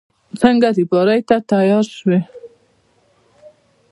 [0.41, 2.19] څنګه رېبارۍ ته تيار شوې.